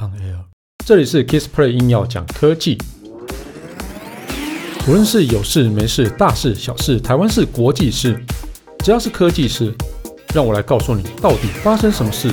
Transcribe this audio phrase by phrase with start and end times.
[0.00, 0.46] On Air，
[0.86, 2.78] 这里是 Kissplay 硬要讲科技，
[4.88, 8.18] 无论是有事没事、大事小事、台湾事、国际事，
[8.78, 9.74] 只要是科技事，
[10.34, 12.30] 让我来告诉你到底发生什么事。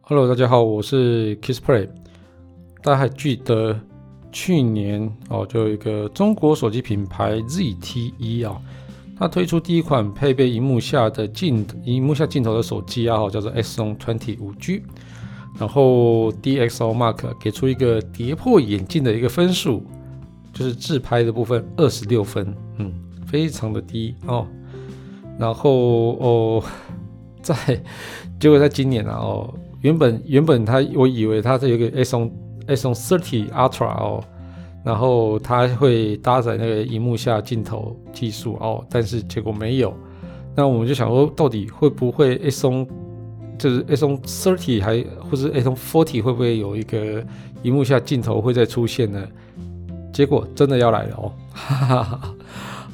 [0.00, 1.90] Hello，大家好，我是 Kissplay，
[2.82, 3.78] 大家还记得？
[4.38, 8.60] 去年哦，就有一个中国手机品牌 ZTE 啊，
[9.18, 14.82] 它推出第一款配备荧幕下的镜荧幕下镜头的手机啊，叫做 Exon 20 5G。
[15.58, 19.82] 然后 DXOMARK 给出一个跌破眼镜的一个分数，
[20.52, 22.92] 就是自拍的部分二十六分，嗯，
[23.26, 24.46] 非常的低哦。
[25.38, 26.62] 然后哦，
[27.40, 27.56] 在
[28.38, 32.30] 结果在今年啊哦，原本原本他我以为它是有个 s o n
[32.66, 34.24] Exon 30 Ultra 哦，
[34.84, 39.94] 然后它会搭载那个荧幕下镜头技术哦，但是结果没有。
[40.54, 42.86] 那我们就想说，到底会不会 Exon
[43.58, 47.24] 就是 Exon 30还或者 Exon 40会不会有一个
[47.62, 49.26] 荧幕下镜头会再出现呢？
[50.12, 52.34] 结果真的要来了哦，哈哈哈。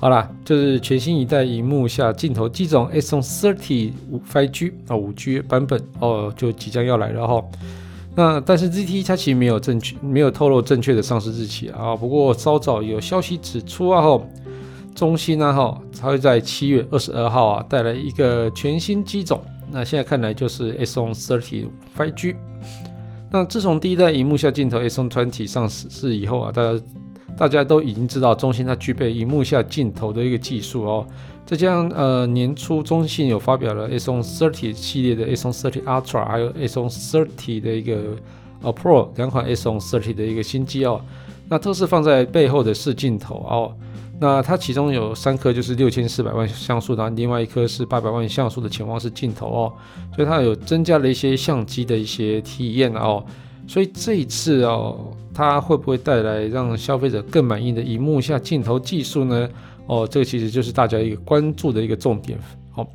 [0.00, 3.92] 好啦，就是全新一代荧幕下镜头机种 Exon 30
[4.32, 7.44] 5G 啊 5G 版本哦，就即将要来了哈、哦。
[8.14, 11.96] 那但是 ZTE 它其实没有正确，没有透露正确的上市日期啊。
[11.96, 14.22] 不过稍早有消息指出啊，哈，
[14.94, 19.40] 中兴啊，哈，它会在七月二十二号啊带来一个全新机种。
[19.70, 22.36] 那现在看来就是 Exon 30 5G。
[23.30, 26.80] 那自从第一代荧幕下镜头 Exon 20上市以后啊，大家
[27.34, 31.06] 大家都已经知道中兴它具备荧幕下镜头的一个技术哦。
[31.52, 38.16] 再加上呃年初中兴有发表了 Exon 30系列的 Exon 30 Ultra，还有 Exon 30的一个
[38.62, 40.98] 呃 Pro 两款 Exon 30的一个新机哦，
[41.50, 43.70] 那都是放在背后的视镜头哦，
[44.18, 49.72] 那它其中有三颗就是六千四百万像素，然后另外一颗是八百万像素的潜望式镜头哦，
[50.16, 53.22] 所以它有增加了一些相机的一些体验哦，
[53.68, 54.98] 所以这一次哦，
[55.34, 59.46] 它会不会带来让消费者更满意的荧幕下镜头技术呢？
[59.86, 62.38] 哦，这个其实就是大家一个关注的一个重点。
[62.70, 62.86] 好，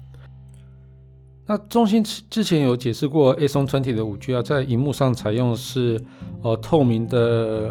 [1.46, 6.02] 那中兴之前有解释过，Exon 20的 5G 啊，在荧幕上采用是
[6.42, 7.20] 呃透明的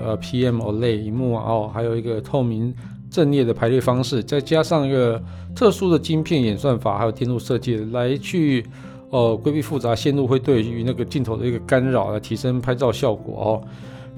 [0.05, 2.73] 呃 PMOLED 荧幕哦，还有一个透明
[3.11, 5.21] 阵列的排列方式，再加上一个
[5.55, 8.65] 特殊的晶片演算法，还有电路设计来去
[9.11, 13.49] 呃规避复杂线路会对于那个镜头的一个干扰，来提升拍照效果哦。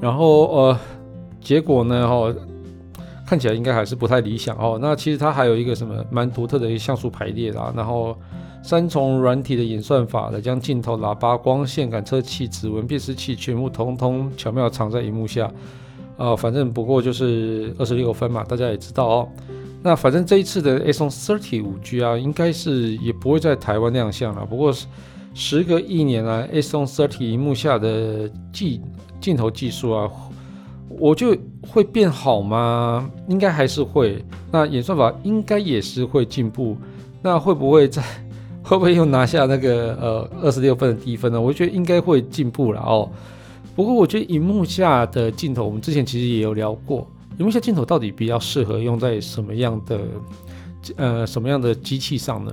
[0.00, 0.78] 然后呃，
[1.40, 2.34] 结果呢，哦。
[3.28, 4.78] 看起来应该还是不太理想哦。
[4.80, 8.16] 那其实它还有一个什么蛮独特的一个像素排列啦，然后
[8.62, 15.44] 三重软体的演算法来将镜头、喇叭、光线感测器、指纹辨识器全部通通巧妙藏在荧幕下。
[16.16, 19.28] 啊、呃，反正不过就是二十六分嘛，大家也知道哦。
[19.82, 24.46] 那反正这一次的 Exon 30 5G 啊，应该是也不会在台湾亮相了。
[24.46, 24.74] 不过
[25.34, 28.80] 时隔一年啊，Exon 30荧幕下的技
[29.20, 30.10] 镜头技术啊。
[30.88, 31.36] 我就
[31.68, 33.10] 会变好吗？
[33.28, 34.24] 应该还是会。
[34.50, 36.76] 那演算法应该也是会进步。
[37.22, 38.02] 那会不会在
[38.62, 41.40] 会不会又拿下那个呃二十六分的低分呢？
[41.40, 43.10] 我觉得应该会进步了哦。
[43.74, 47.06] 不过我觉得荧幕下的镜头，我们之前其实也有聊过，
[47.38, 50.00] 荧幕下镜头到底比较适合用在什么样的
[50.96, 52.52] 呃什么样的机器上呢？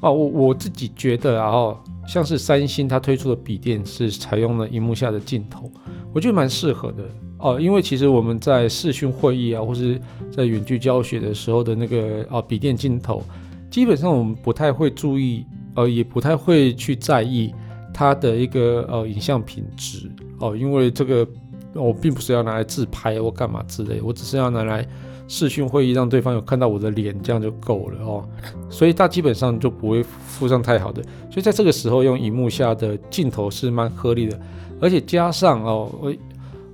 [0.00, 5.70] 哦，我我自己觉得啊，哦，像是三星它推出的笔电是采用了荧幕下的镜头，
[6.12, 7.04] 我觉得蛮适合的。
[7.46, 10.00] 哦，因为其实我们在视讯会议啊，或是
[10.32, 13.22] 在远距教学的时候的那个啊笔电镜头，
[13.70, 15.46] 基本上我们不太会注意，
[15.76, 17.54] 呃，也不太会去在意
[17.94, 21.24] 它的一个呃影像品质哦，因为这个
[21.72, 24.84] 我并不是要拿来自拍或干嘛之类，我只是要拿来
[25.28, 28.28] 视讯会议，让对方有看到我的脸，这样就够了哦。
[28.68, 34.36] 所以它基本上就不会附上太好的，所以在这个时候用荧幕下的镜头是蛮合理的，
[34.80, 36.12] 而且加上哦我。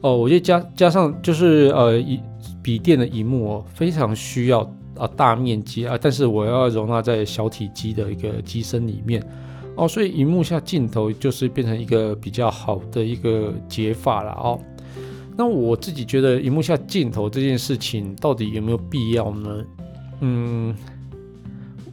[0.02, 2.20] 哦，我觉得加加上就是呃，一
[2.60, 4.60] 笔电的荧幕哦，非常需要
[4.98, 9.24] 啊大面积啊，但是我要容纳在小体积的一个机身里面
[9.76, 14.58] 哦，所以荧幕下镜头就是变成一个比较好的一个解法了哦。
[15.36, 19.64] 那我自己觉得荧幕下镜头这件事情到底有没有必要呢？
[20.20, 20.74] 嗯，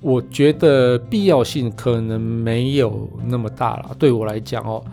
[0.01, 4.83] 我觉得必要性可能没有那么大了，对我来讲哦。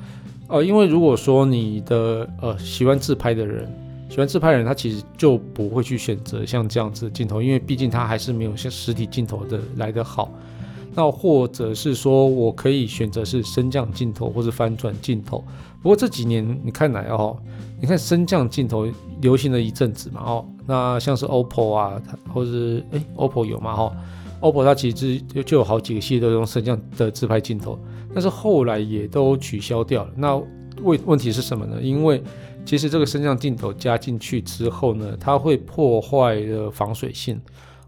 [0.48, 3.68] 呃，因为如果说你的呃喜欢自拍的人，
[4.08, 10.30] 喜欢自拍的人，他其实就不会去选择像这样子的镜头，因为毕竟它还是没有像实体镜头的来得好。
[10.94, 15.44] 那或者是说我可以选择是升降镜头或是翻转镜头。
[15.82, 17.36] 不过这几年你看来哦，
[17.78, 18.88] 你看升降镜头
[19.20, 22.02] 流行了一阵子嘛哦，那像是 OPPO 啊，
[22.32, 23.92] 或者是诶 OPPO 有嘛哈
[24.40, 27.78] ，OPPO 它其实就就有好几个系列都用升降的自拍镜头，
[28.12, 30.10] 但是后来也都取消掉了。
[30.16, 30.36] 那
[30.82, 31.80] 问问题是什么呢？
[31.80, 32.22] 因为
[32.64, 37.40] 其实这个升降镜头加进去之后呢，它会破坏的防水性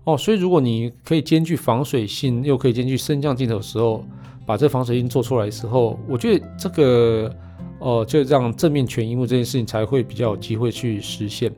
[0.04, 0.16] 哦。
[0.16, 4.04] 所以如果你可以兼具防水性，又可以兼具升降镜头的时候，
[4.46, 7.30] 把这防水性做出来的时候，我觉得这个
[7.78, 11.52] 哦、呃，就让正面全萤幕这件事情才会比较有机会去实现。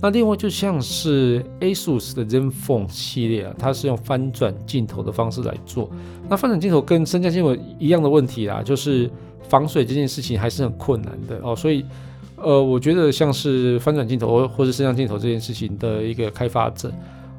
[0.00, 5.90] 那另外就像是 ASUS 的 ZenFone 系列啊，它是用翻转镜头的方式来做。
[6.28, 9.10] 那翻转镜头跟升降镜头一样的问题啦，就是
[9.48, 11.54] 防水这件事情还是很困难的哦。
[11.54, 11.84] 所以。
[12.38, 16.92] 呃，我觉得像是翻转镜头或者升降镜头这件事情的一个开发者，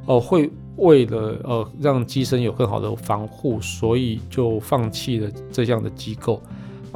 [0.08, 6.42] 哦、会为了呃让机身有更好的防护，所以就放弃了这样的机构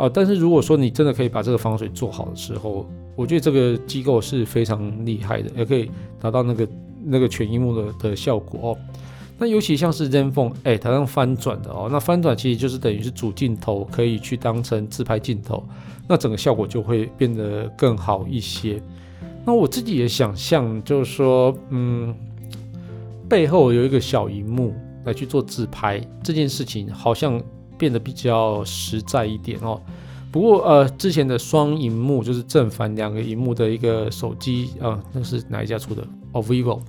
[0.02, 6.68] 啊、但是如果说你真的可以把这个防水做好的时候，我觉得这个机构是非常厉害的，也可以达到那个
[7.04, 8.78] 那个全萤幕的的效果哦。
[9.38, 15.64] 那尤其像是 ZenFone，哎，它用翻转的哦，那翻转其实就是等于是主镜头可以去当成自拍镜头，
[16.08, 18.82] 那整个效果就会变得更好一些。
[19.46, 22.16] 那我自己也想象，就是说，嗯，
[23.28, 24.74] 背后有一个小荧幕
[25.06, 27.42] 来去做自拍这件事情，好像
[27.82, 29.82] 变得比较实在一点哦。
[30.32, 36.08] 不过呃，之前的双荧幕就是正反两个荧幕的一个手机啊，那是哪一家出的？
[36.32, 36.80] 哦，vivo。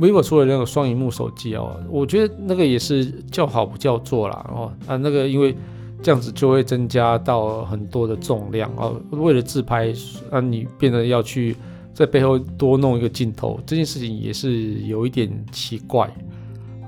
[0.00, 5.54] vivo 出了那个双荧幕手机哦，我觉得那个也是叫好不叫座啦哦啊，那个因为
[6.02, 9.92] 这样子就会增加到很多的重量哦，为了自拍，
[10.30, 11.54] 啊你变得要去
[11.92, 16.08] 在背后多弄一个镜头，这件事情也是有一点奇怪。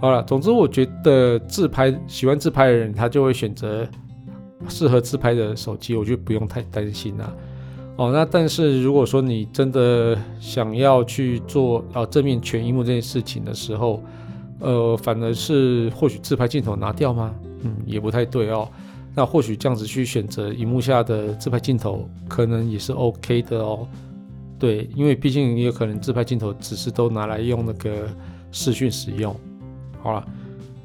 [0.00, 3.86] 好了，总之我觉得自拍喜欢自拍的人，他就会选择
[4.66, 7.30] 适合自拍的手机，我觉得不用太担心啦。
[7.96, 14.02] 哦，那但是如果说你真的想要去做啊正面全荧幕这件事情的时候，
[14.60, 17.34] 呃，反而是或许自拍镜头拿掉吗？
[17.62, 18.66] 嗯，也不太对哦。
[19.14, 23.86] 那或许这样子去选择荧幕下的自拍镜头，可能也是 OK 的哦。
[24.58, 28.08] 对，因为毕竟也有可能自拍镜头只是都拿来用那个
[28.50, 29.36] 视讯使用。
[30.02, 30.26] 好了，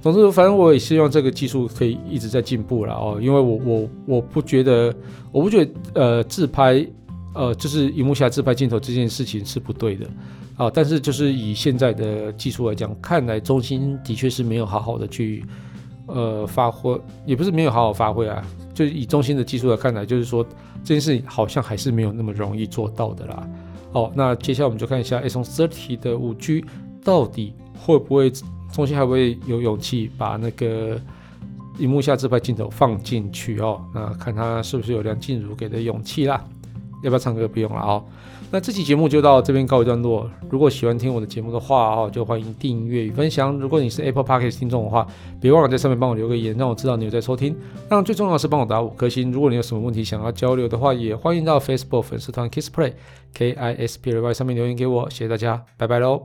[0.01, 4.93] 总之反正我也希望这个技术可以一直在进步了哦，因为我我我不觉得，
[5.31, 6.85] 我不觉得呃自拍。
[7.37, 10.07] 呃，就是荧幕下自拍镜头这件事情是不对的
[10.55, 15.43] 啊，但是就是以现在的技术来讲，看来中兴的确是没有好好的去
[16.05, 18.41] 呃发挥，也不是没有好好发挥啊，
[18.73, 20.41] 就以中兴的技术来看来，就是说
[20.81, 23.45] 这件事情好像还是没有那么容易做到的啦。
[23.91, 26.63] 好，那接下来我们就看一下 S30 的五 G
[27.03, 28.31] 到底会不会
[28.75, 30.99] 重新还会有勇气把那个
[31.77, 33.81] 荧幕下自拍镜头放进去哦？
[33.93, 36.43] 那看他是不是有梁静茹给的勇气啦。
[37.01, 37.47] 要不要唱歌？
[37.47, 38.03] 不用了哦。
[38.51, 40.29] 那这期节目就到这边告一段落。
[40.49, 43.57] 如果喜欢听我的节目的话哦，就欢迎订阅与分享。
[43.57, 45.07] 如果你是 Apple Podcast 听众的话，
[45.39, 47.55] 别忘了在上面帮我留个言，让我知道你有在收听。
[47.87, 49.31] 当然，最重要的是帮我打五颗星。
[49.31, 52.91] 如果你有什么问题想要交流的话，也欢迎到 Facebook 粉丝团 Kiss Play
[53.33, 55.09] K I S P L Y 上面留言给我。
[55.09, 56.23] 谢谢大家，拜拜喽。